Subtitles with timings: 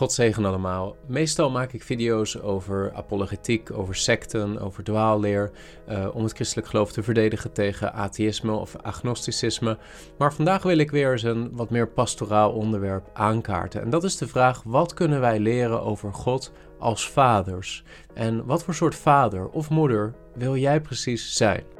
[0.00, 0.96] God zegen allemaal.
[1.06, 5.50] Meestal maak ik video's over apologetiek, over secten, over dwaalleer,
[5.88, 9.78] uh, om het christelijk geloof te verdedigen tegen atheïsme of agnosticisme.
[10.18, 13.82] Maar vandaag wil ik weer eens een wat meer pastoraal onderwerp aankaarten.
[13.82, 17.84] En dat is de vraag: wat kunnen wij leren over God als vaders?
[18.14, 21.79] En wat voor soort vader of moeder wil jij precies zijn?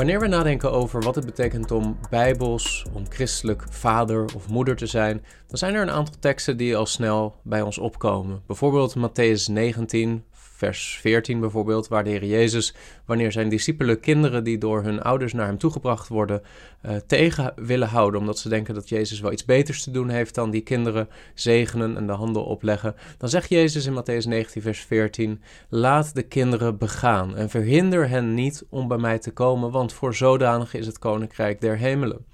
[0.00, 4.86] Wanneer we nadenken over wat het betekent om bijbels, om christelijk vader of moeder te
[4.86, 8.42] zijn, dan zijn er een aantal teksten die al snel bij ons opkomen.
[8.46, 10.24] Bijvoorbeeld Matthäus 19,
[10.60, 12.74] vers 14 bijvoorbeeld, waar de Heer Jezus,
[13.04, 16.42] wanneer zijn discipelen kinderen die door hun ouders naar hem toegebracht worden,
[16.86, 20.34] uh, tegen willen houden, omdat ze denken dat Jezus wel iets beters te doen heeft
[20.34, 24.80] dan die kinderen zegenen en de handen opleggen, dan zegt Jezus in Matthäus 19, vers
[24.80, 29.92] 14, laat de kinderen begaan en verhinder hen niet om bij mij te komen, want
[29.92, 32.24] voor zodanig is het koninkrijk der hemelen.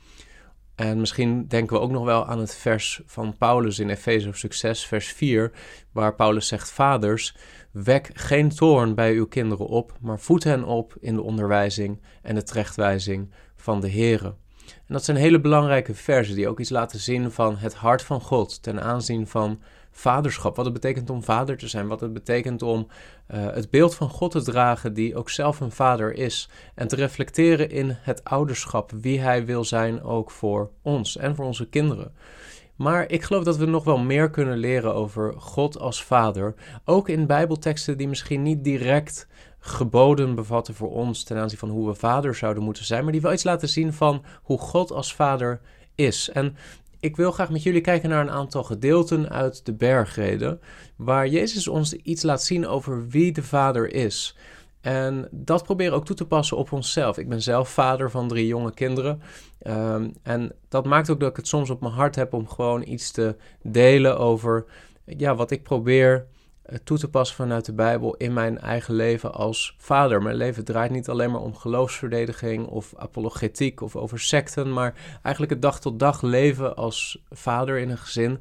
[0.76, 4.36] En misschien denken we ook nog wel aan het vers van Paulus in Efeze of
[4.36, 5.52] Succes, vers 4,
[5.92, 7.36] waar Paulus zegt: Vaders,
[7.84, 12.34] wek geen toorn bij uw kinderen op, maar voed hen op in de onderwijzing en
[12.34, 14.34] de terechtwijzing van de Here.
[14.66, 18.20] En dat zijn hele belangrijke versen die ook iets laten zien van het hart van
[18.20, 19.60] God ten aanzien van
[19.90, 20.56] vaderschap.
[20.56, 21.86] Wat het betekent om vader te zijn.
[21.86, 22.86] Wat het betekent om
[23.34, 26.48] uh, het beeld van God te dragen, die ook zelf een vader is.
[26.74, 31.44] En te reflecteren in het ouderschap, wie hij wil zijn ook voor ons en voor
[31.44, 32.14] onze kinderen.
[32.76, 36.54] Maar ik geloof dat we nog wel meer kunnen leren over God als vader.
[36.84, 39.26] Ook in Bijbelteksten die misschien niet direct
[39.58, 43.20] geboden bevatten voor ons ten aanzien van hoe we vader zouden moeten zijn, maar die
[43.20, 45.60] wel iets laten zien van hoe God als vader
[45.94, 46.30] is.
[46.30, 46.56] En
[47.00, 50.60] ik wil graag met jullie kijken naar een aantal gedeelten uit de bergreden,
[50.96, 54.36] waar Jezus ons iets laat zien over wie de Vader is.
[54.86, 57.18] En dat proberen ook toe te passen op onszelf.
[57.18, 59.22] Ik ben zelf vader van drie jonge kinderen.
[59.66, 62.88] Um, en dat maakt ook dat ik het soms op mijn hart heb om gewoon
[62.88, 64.64] iets te delen over
[65.04, 66.26] ja, wat ik probeer
[66.62, 70.22] eh, toe te passen vanuit de Bijbel in mijn eigen leven als vader.
[70.22, 75.52] Mijn leven draait niet alleen maar om geloofsverdediging of apologetiek of over secten, maar eigenlijk
[75.52, 78.38] het dag tot dag leven als vader in een gezin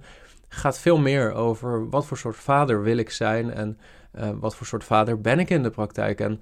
[0.48, 3.78] gaat veel meer over wat voor soort vader wil ik zijn en
[4.18, 6.20] uh, wat voor soort vader ben ik in de praktijk.
[6.20, 6.42] En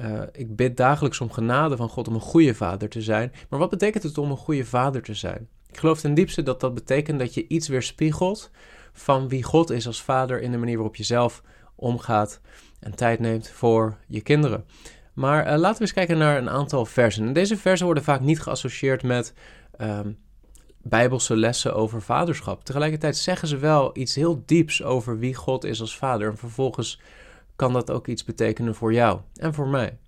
[0.00, 3.32] uh, ik bid dagelijks om genade van God om een goede vader te zijn.
[3.48, 5.48] Maar wat betekent het om een goede vader te zijn?
[5.70, 8.50] Ik geloof ten diepste dat dat betekent dat je iets weerspiegelt
[8.92, 11.42] van wie God is als vader in de manier waarop je zelf
[11.74, 12.40] omgaat
[12.80, 14.64] en tijd neemt voor je kinderen.
[15.12, 17.26] Maar uh, laten we eens kijken naar een aantal versen.
[17.26, 19.34] En deze versen worden vaak niet geassocieerd met
[19.80, 20.18] um,
[20.84, 22.64] bijbelse lessen over vaderschap.
[22.64, 26.28] Tegelijkertijd zeggen ze wel iets heel dieps over wie God is als vader.
[26.28, 27.00] En vervolgens
[27.56, 29.98] kan dat ook iets betekenen voor jou en voor mij.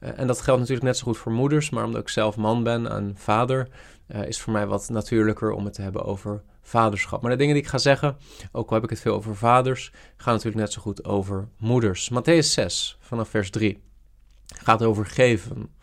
[0.00, 2.62] Uh, en dat geldt natuurlijk net zo goed voor moeders, maar omdat ik zelf man
[2.62, 3.68] ben en vader,
[4.08, 7.22] uh, is voor mij wat natuurlijker om het te hebben over vaderschap.
[7.22, 8.16] Maar de dingen die ik ga zeggen,
[8.52, 12.10] ook al heb ik het veel over vaders, gaan natuurlijk net zo goed over moeders.
[12.12, 13.82] Matthäus 6, vanaf vers 3,
[14.46, 15.76] gaat over geven.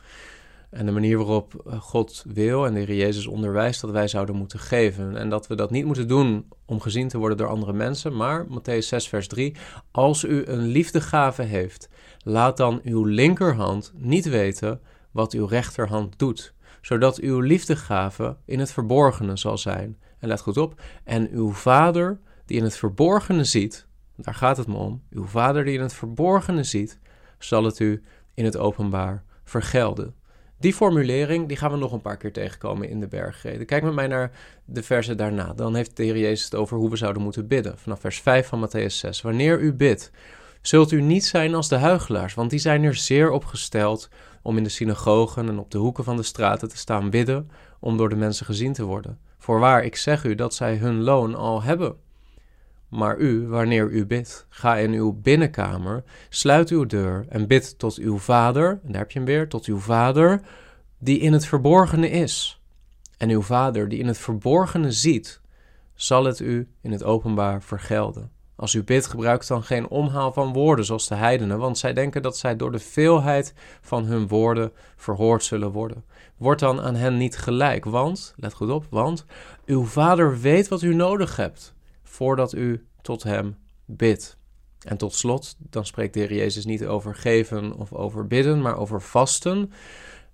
[0.75, 4.36] En de manier waarop eh, God wil en de Heer Jezus onderwijst dat wij zouden
[4.36, 5.18] moeten geven.
[5.18, 8.16] En dat we dat niet moeten doen om gezien te worden door andere mensen.
[8.16, 9.56] Maar, Matthäus 6, vers 3,
[9.91, 11.90] als u een liefdegave heeft,
[12.24, 14.81] laat dan uw linkerhand niet weten
[15.12, 16.53] wat uw rechterhand doet.
[16.81, 19.97] Zodat uw liefdegave in het verborgene zal zijn.
[20.19, 20.81] En let goed op.
[21.03, 25.02] En uw vader die in het verborgene ziet, daar gaat het me om.
[25.09, 27.00] Uw vader die in het verborgene ziet,
[27.40, 28.03] zal het u
[28.34, 30.16] in het openbaar vergelden.
[30.65, 33.65] Die formulering die gaan we nog een paar keer tegenkomen in de bergreden.
[33.65, 34.31] Kijk met mij naar
[34.65, 35.53] de versen daarna.
[35.53, 37.77] Dan heeft de Heer Jezus het over hoe we zouden moeten bidden.
[37.77, 39.21] Vanaf vers 5 van Matthäus 6.
[39.21, 40.11] Wanneer u bidt,
[40.61, 44.09] zult u niet zijn als de huigelaars, want die zijn er zeer op gesteld
[44.41, 47.49] om in de synagogen en op de hoeken van de straten te staan bidden,
[47.79, 49.19] om door de mensen gezien te worden.
[49.37, 51.95] Voorwaar, ik zeg u dat zij hun loon al hebben.
[52.95, 57.97] Maar u, wanneer u bidt, ga in uw binnenkamer, sluit uw deur en bid tot
[57.97, 60.41] uw vader, en daar heb je hem weer, tot uw vader,
[60.97, 62.61] die in het verborgene is.
[63.18, 65.42] En uw vader, die in het verborgene ziet,
[65.94, 68.31] zal het u in het openbaar vergelden.
[68.56, 72.21] Als u bidt, gebruikt dan geen omhaal van woorden zoals de heidenen, want zij denken
[72.21, 76.03] dat zij door de veelheid van hun woorden verhoord zullen worden.
[76.38, 79.25] Word dan aan hen niet gelijk, want, let goed op, want
[79.65, 81.75] uw vader weet wat u nodig hebt
[82.15, 84.38] voordat u tot hem bidt.
[84.79, 88.77] En tot slot, dan spreekt de Heer Jezus niet over geven of over bidden, maar
[88.77, 89.71] over vasten.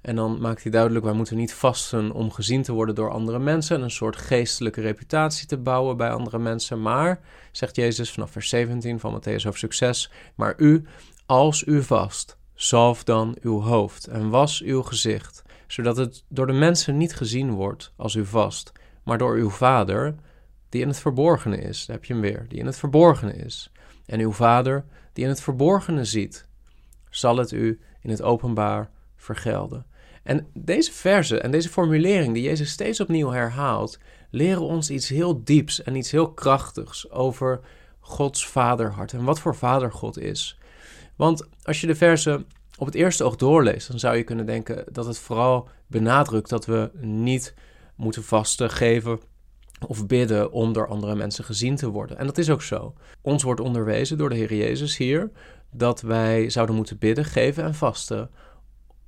[0.01, 3.39] En dan maakt hij duidelijk, wij moeten niet vasten om gezien te worden door andere
[3.39, 6.81] mensen en een soort geestelijke reputatie te bouwen bij andere mensen.
[6.81, 7.19] Maar,
[7.51, 10.83] zegt Jezus vanaf vers 17 van Matthäus over succes, maar u,
[11.25, 16.53] als u vast, zalf dan uw hoofd en was uw gezicht, zodat het door de
[16.53, 18.71] mensen niet gezien wordt als u vast,
[19.03, 20.15] maar door uw Vader
[20.71, 21.85] die in het verborgene is.
[21.85, 23.71] Daar heb je hem weer, die in het verborgene is.
[24.05, 26.47] En uw Vader die in het verborgene ziet,
[27.09, 29.85] zal het u in het openbaar vergelden.
[30.23, 35.43] En deze verse en deze formulering die Jezus steeds opnieuw herhaalt, leren ons iets heel
[35.43, 37.59] dieps en iets heel krachtigs over
[37.99, 40.59] Gods vaderhart en wat voor vader God is.
[41.15, 42.45] Want als je de verse
[42.77, 46.65] op het eerste oog doorleest, dan zou je kunnen denken dat het vooral benadrukt dat
[46.65, 47.53] we niet
[47.95, 49.19] moeten vasten, geven
[49.87, 52.17] of bidden om door andere mensen gezien te worden.
[52.17, 52.93] En dat is ook zo.
[53.21, 55.31] Ons wordt onderwezen door de Heer Jezus hier
[55.71, 58.29] dat wij zouden moeten bidden, geven en vasten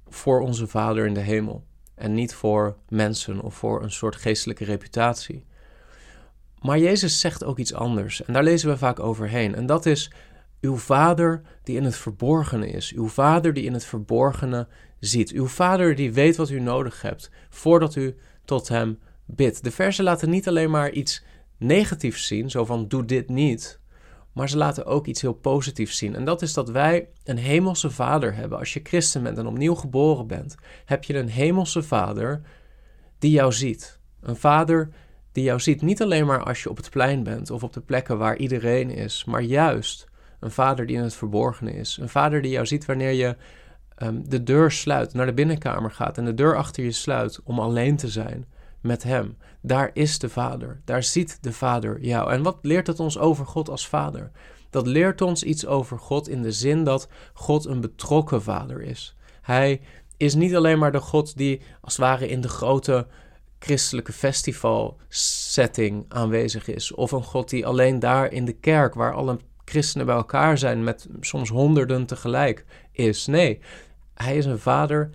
[0.07, 1.63] voor onze Vader in de hemel.
[1.95, 5.45] En niet voor mensen of voor een soort geestelijke reputatie.
[6.61, 8.23] Maar Jezus zegt ook iets anders.
[8.23, 9.55] En daar lezen we vaak overheen.
[9.55, 10.11] En dat is
[10.61, 12.91] uw Vader die in het verborgene is.
[12.91, 14.67] Uw Vader die in het verborgene
[14.99, 15.31] ziet.
[15.31, 18.15] Uw Vader die weet wat u nodig hebt voordat u
[18.45, 21.23] tot Hem De versen laten niet alleen maar iets
[21.57, 23.79] negatiefs zien, zo van doe dit niet.
[24.33, 26.15] Maar ze laten ook iets heel positiefs zien.
[26.15, 28.57] En dat is dat wij een hemelse vader hebben.
[28.57, 30.55] Als je christen bent en opnieuw geboren bent,
[30.85, 32.41] heb je een hemelse vader
[33.19, 33.99] die jou ziet.
[34.21, 34.89] Een vader
[35.31, 37.81] die jou ziet niet alleen maar als je op het plein bent of op de
[37.81, 40.07] plekken waar iedereen is, maar juist
[40.39, 41.97] een vader die in het verborgene is.
[42.01, 43.35] Een vader die jou ziet wanneer je
[43.95, 47.59] ehm, de deur sluit, naar de binnenkamer gaat en de deur achter je sluit om
[47.59, 48.45] alleen te zijn
[48.83, 49.37] met Hem.
[49.61, 50.81] Daar is de Vader.
[50.85, 52.31] Daar ziet de Vader jou.
[52.31, 54.31] En wat leert het ons over God als Vader?
[54.69, 59.15] Dat leert ons iets over God in de zin dat God een betrokken Vader is.
[59.41, 59.81] Hij
[60.17, 63.07] is niet alleen maar de God die als het ware in de grote
[63.59, 66.93] christelijke festivalsetting aanwezig is.
[66.93, 70.83] Of een God die alleen daar in de kerk, waar alle christenen bij elkaar zijn,
[70.83, 73.25] met soms honderden tegelijk is.
[73.25, 73.59] Nee,
[74.13, 75.09] hij is een vader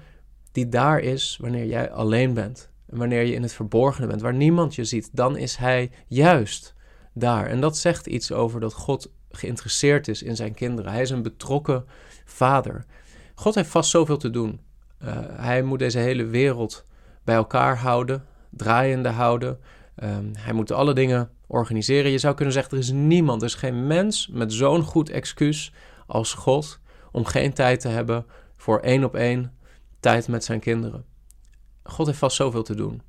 [0.52, 2.70] die daar is wanneer jij alleen bent.
[2.88, 6.74] Wanneer je in het verborgene bent, waar niemand je ziet, dan is hij juist
[7.12, 7.46] daar.
[7.46, 10.92] En dat zegt iets over dat God geïnteresseerd is in zijn kinderen.
[10.92, 11.84] Hij is een betrokken
[12.24, 12.84] vader.
[13.34, 14.60] God heeft vast zoveel te doen.
[15.04, 16.84] Uh, hij moet deze hele wereld
[17.24, 19.58] bij elkaar houden, draaiende houden.
[20.02, 22.10] Um, hij moet alle dingen organiseren.
[22.10, 25.72] Je zou kunnen zeggen, er is niemand, er is geen mens met zo'n goed excuus
[26.06, 26.80] als God
[27.12, 28.26] om geen tijd te hebben
[28.56, 29.52] voor één op één
[30.00, 31.04] tijd met zijn kinderen.
[31.88, 33.02] God heeft vast zoveel te doen.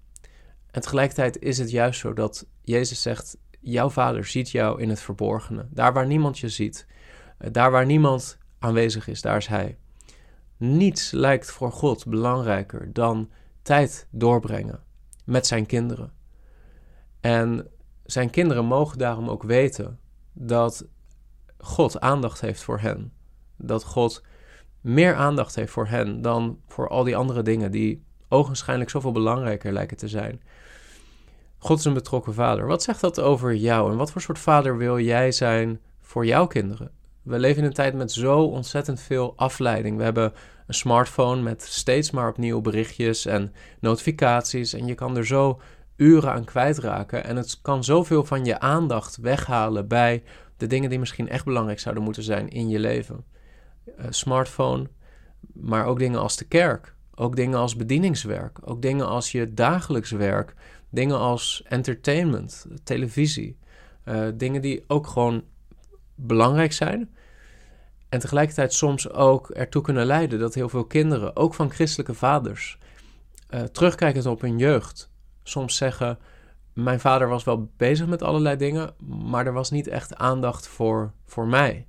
[0.71, 4.99] En tegelijkertijd is het juist zo dat Jezus zegt: Jouw vader ziet jou in het
[4.99, 5.67] verborgene.
[5.69, 6.87] Daar waar niemand je ziet,
[7.37, 9.77] eh, daar waar niemand aanwezig is, daar is hij.
[10.57, 13.29] Niets lijkt voor God belangrijker dan
[13.61, 14.83] tijd doorbrengen
[15.25, 16.11] met zijn kinderen.
[17.19, 17.67] En
[18.05, 19.99] zijn kinderen mogen daarom ook weten
[20.33, 20.87] dat
[21.57, 23.13] God aandacht heeft voor hen.
[23.57, 24.23] Dat God
[24.81, 29.73] meer aandacht heeft voor hen dan voor al die andere dingen die ogenschijnlijk zoveel belangrijker
[29.73, 30.41] lijken te zijn.
[31.57, 32.65] God is een betrokken vader.
[32.65, 36.47] Wat zegt dat over jou en wat voor soort vader wil jij zijn voor jouw
[36.47, 36.91] kinderen?
[37.21, 39.97] We leven in een tijd met zo ontzettend veel afleiding.
[39.97, 40.33] We hebben
[40.67, 44.73] een smartphone met steeds maar opnieuw berichtjes en notificaties.
[44.73, 45.59] En je kan er zo
[45.95, 47.23] uren aan kwijtraken.
[47.23, 50.23] En het kan zoveel van je aandacht weghalen bij
[50.57, 53.25] de dingen die misschien echt belangrijk zouden moeten zijn in je leven.
[53.87, 54.87] Uh, smartphone,
[55.53, 56.95] maar ook dingen als de kerk.
[57.19, 60.53] Ook dingen als bedieningswerk, ook dingen als je dagelijks werk,
[60.89, 63.57] dingen als entertainment, televisie.
[64.05, 65.43] Uh, dingen die ook gewoon
[66.15, 67.09] belangrijk zijn.
[68.09, 72.77] En tegelijkertijd soms ook ertoe kunnen leiden dat heel veel kinderen, ook van christelijke vaders,
[73.49, 75.09] uh, terugkijkend op hun jeugd,
[75.43, 76.19] soms zeggen:
[76.73, 78.93] Mijn vader was wel bezig met allerlei dingen,
[79.29, 81.87] maar er was niet echt aandacht voor, voor mij.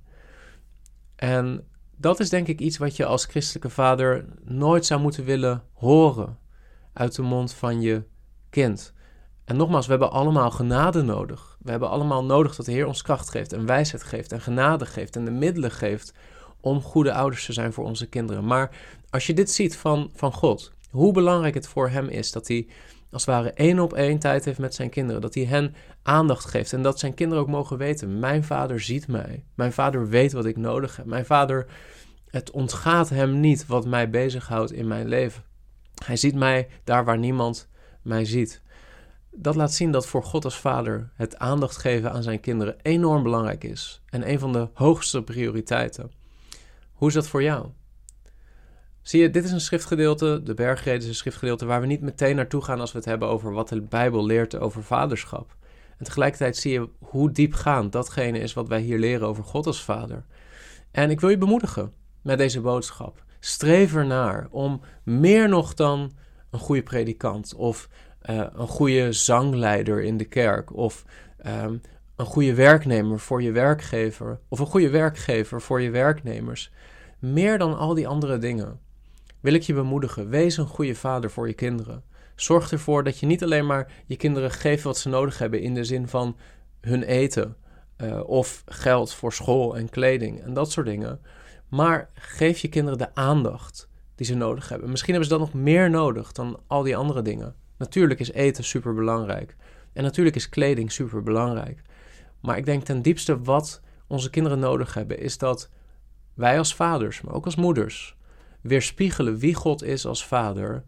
[1.15, 1.65] En
[2.01, 6.37] dat is denk ik iets wat je als christelijke vader nooit zou moeten willen horen
[6.93, 8.03] uit de mond van je
[8.49, 8.93] kind.
[9.45, 11.57] En nogmaals, we hebben allemaal genade nodig.
[11.61, 14.85] We hebben allemaal nodig dat de Heer ons kracht geeft en wijsheid geeft en genade
[14.85, 16.13] geeft en de middelen geeft
[16.59, 18.45] om goede ouders te zijn voor onze kinderen.
[18.45, 18.75] Maar
[19.09, 22.67] als je dit ziet van, van God, hoe belangrijk het voor Hem is dat Hij
[23.11, 25.21] als het ware één op één tijd heeft met zijn kinderen.
[25.21, 29.07] Dat hij hen aandacht geeft en dat zijn kinderen ook mogen weten: Mijn vader ziet
[29.07, 29.43] mij.
[29.55, 31.05] Mijn vader weet wat ik nodig heb.
[31.05, 31.65] Mijn vader,
[32.27, 35.43] het ontgaat hem niet wat mij bezighoudt in mijn leven.
[36.05, 37.69] Hij ziet mij daar waar niemand
[38.01, 38.61] mij ziet.
[39.31, 43.23] Dat laat zien dat voor God als vader het aandacht geven aan zijn kinderen enorm
[43.23, 46.11] belangrijk is en een van de hoogste prioriteiten.
[46.93, 47.65] Hoe is dat voor jou?
[49.01, 52.35] Zie je, dit is een schriftgedeelte, de bergreden is een schriftgedeelte waar we niet meteen
[52.35, 55.55] naartoe gaan als we het hebben over wat de Bijbel leert over vaderschap.
[55.97, 59.83] En tegelijkertijd zie je hoe diepgaand datgene is wat wij hier leren over God als
[59.83, 60.25] vader.
[60.91, 63.23] En ik wil je bemoedigen met deze boodschap.
[63.39, 66.11] Streef ernaar om meer nog dan
[66.49, 67.89] een goede predikant of
[68.29, 71.05] uh, een goede zangleider in de kerk of
[71.45, 71.81] um,
[72.15, 76.71] een goede werknemer voor je werkgever of een goede werkgever voor je werknemers.
[77.19, 78.79] Meer dan al die andere dingen
[79.41, 80.29] wil ik je bemoedigen.
[80.29, 82.03] Wees een goede vader voor je kinderen.
[82.35, 85.73] Zorg ervoor dat je niet alleen maar je kinderen geeft wat ze nodig hebben in
[85.73, 86.37] de zin van
[86.81, 87.55] hun eten
[87.97, 91.19] uh, of geld voor school en kleding en dat soort dingen.
[91.67, 94.89] Maar geef je kinderen de aandacht die ze nodig hebben.
[94.89, 97.55] Misschien hebben ze dat nog meer nodig dan al die andere dingen.
[97.77, 99.55] Natuurlijk is eten super belangrijk.
[99.93, 101.81] En natuurlijk is kleding super belangrijk.
[102.41, 105.69] Maar ik denk ten diepste wat onze kinderen nodig hebben, is dat
[106.33, 108.17] wij als vaders, maar ook als moeders,
[108.61, 110.83] weerspiegelen wie God is als vader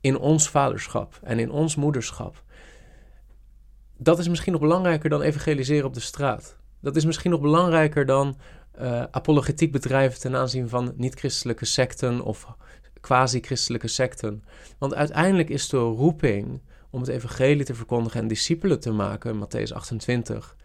[0.00, 2.42] in ons vaderschap en in ons moederschap.
[3.96, 6.56] Dat is misschien nog belangrijker dan evangeliseren op de straat.
[6.80, 8.36] Dat is misschien nog belangrijker dan
[8.80, 12.46] uh, apologetiek bedrijven ten aanzien van niet-christelijke secten of
[13.00, 14.44] quasi-christelijke secten.
[14.78, 19.72] Want uiteindelijk is de roeping om het evangelie te verkondigen en discipelen te maken, Matthäus
[19.72, 20.56] 28,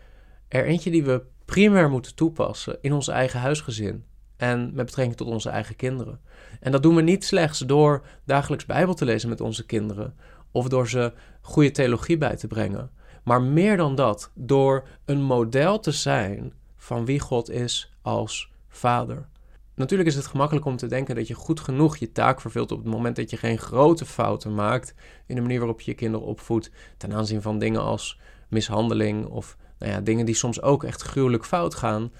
[0.47, 4.03] er eentje die we primair moeten toepassen in ons eigen huisgezin
[4.37, 6.19] en met betrekking tot onze eigen kinderen.
[6.59, 10.15] En dat doen we niet slechts door dagelijks Bijbel te lezen met onze kinderen
[10.51, 12.91] of door ze goede theologie bij te brengen,
[13.23, 19.27] maar meer dan dat, door een model te zijn van wie God is als vader.
[19.75, 22.77] Natuurlijk is het gemakkelijk om te denken dat je goed genoeg je taak vervult op
[22.77, 24.93] het moment dat je geen grote fouten maakt
[25.25, 29.57] in de manier waarop je je kinderen opvoedt ten aanzien van dingen als mishandeling of
[29.79, 32.11] nou ja, dingen die soms ook echt gruwelijk fout gaan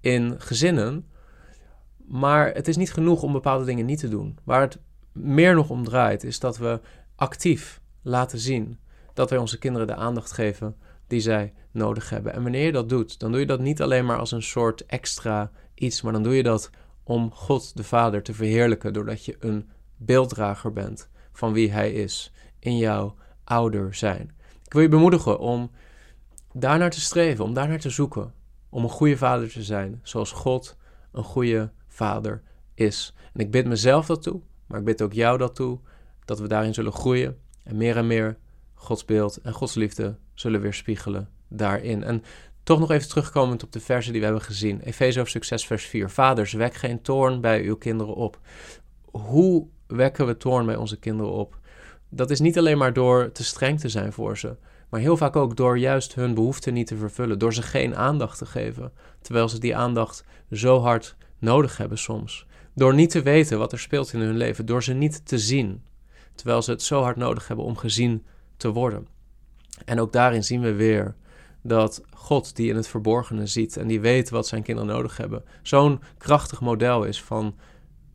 [0.00, 1.06] in gezinnen.
[2.08, 4.38] Maar het is niet genoeg om bepaalde dingen niet te doen.
[4.44, 4.78] Waar het
[5.12, 6.80] meer nog om draait, is dat we
[7.16, 8.78] actief laten zien
[9.14, 12.32] dat wij onze kinderen de aandacht geven die zij nodig hebben.
[12.32, 14.86] En wanneer je dat doet, dan doe je dat niet alleen maar als een soort
[14.86, 16.70] extra iets, maar dan doe je dat
[17.02, 22.32] om God de Vader te verheerlijken, doordat je een beelddrager bent van wie Hij is
[22.58, 24.34] in jouw ouder zijn.
[24.64, 25.70] Ik wil je bemoedigen om
[26.52, 28.32] daarnaar te streven, om daarnaar te zoeken,
[28.68, 30.76] om een goede vader te zijn, zoals God
[31.12, 32.42] een goede vader
[32.74, 33.14] is.
[33.32, 35.78] En ik bid mezelf dat toe, maar ik bid ook jou dat toe,
[36.24, 38.36] dat we daarin zullen groeien en meer en meer
[38.74, 42.02] Gods beeld en Gods liefde zullen weerspiegelen daarin.
[42.02, 42.22] En
[42.62, 44.80] toch nog even terugkomend op de versen die we hebben gezien.
[44.80, 46.10] Efeze hoofdstuk 6 vers 4.
[46.10, 48.40] Vaders, wek geen toorn bij uw kinderen op.
[49.10, 51.58] Hoe wekken we toorn bij onze kinderen op?
[52.08, 54.56] Dat is niet alleen maar door te streng te zijn voor ze,
[54.88, 58.38] maar heel vaak ook door juist hun behoeften niet te vervullen, door ze geen aandacht
[58.38, 62.46] te geven, terwijl ze die aandacht zo hard nodig hebben soms.
[62.74, 65.82] Door niet te weten wat er speelt in hun leven, door ze niet te zien,
[66.34, 68.24] terwijl ze het zo hard nodig hebben om gezien
[68.56, 69.06] te worden.
[69.84, 71.14] En ook daarin zien we weer
[71.62, 75.44] dat God, die in het verborgene ziet en die weet wat zijn kinderen nodig hebben,
[75.62, 77.54] zo'n krachtig model is van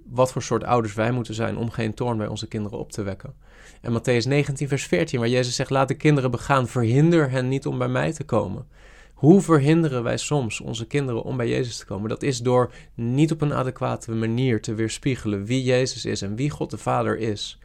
[0.05, 3.03] wat voor soort ouders wij moeten zijn om geen toorn bij onze kinderen op te
[3.03, 3.33] wekken.
[3.81, 7.65] En Matthäus 19, vers 14, waar Jezus zegt: Laat de kinderen begaan, verhinder hen niet
[7.65, 8.67] om bij mij te komen.
[9.13, 12.09] Hoe verhinderen wij soms onze kinderen om bij Jezus te komen?
[12.09, 16.49] Dat is door niet op een adequate manier te weerspiegelen wie Jezus is en wie
[16.49, 17.59] God de Vader is.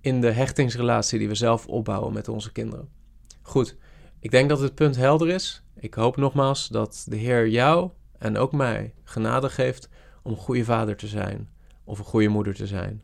[0.00, 2.88] In de hechtingsrelatie die we zelf opbouwen met onze kinderen.
[3.42, 3.76] Goed,
[4.20, 5.62] ik denk dat het punt helder is.
[5.76, 9.88] Ik hoop nogmaals dat de Heer jou en ook mij genade geeft
[10.22, 11.48] om een goede vader te zijn
[11.84, 13.02] of een goede moeder te zijn.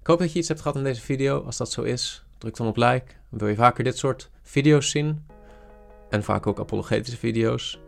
[0.00, 1.40] Ik hoop dat je iets hebt gehad in deze video.
[1.40, 3.04] Als dat zo is, druk dan op like.
[3.28, 5.26] Wil je vaker dit soort video's zien?
[6.10, 7.80] En vaak ook apologetische video's?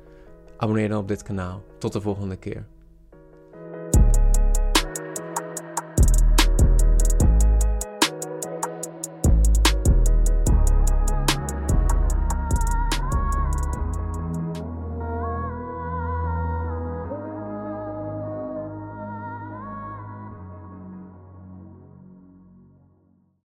[0.57, 1.63] Abonneer dan op dit kanaal.
[1.79, 2.67] Tot de volgende keer.